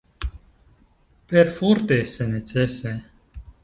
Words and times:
Perforte 1.33 2.01
se 2.17 2.27
necese. 2.35 3.01